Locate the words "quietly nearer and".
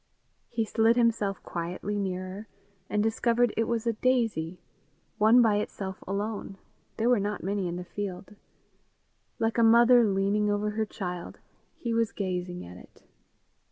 1.43-3.03